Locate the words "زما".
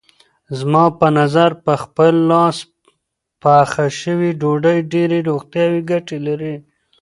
0.57-0.85